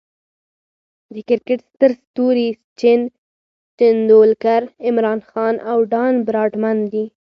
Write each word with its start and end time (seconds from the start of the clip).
د 1.13 1.15
کرکټ 1.27 1.59
ستر 1.71 1.91
ستوري 2.03 2.47
سچن 2.63 2.99
ټندولکر، 3.77 4.61
عمران 4.87 5.19
خان، 5.29 5.55
او 5.69 5.77
ډان 5.91 6.13
براډمن 6.27 6.77
دي. 6.91 7.05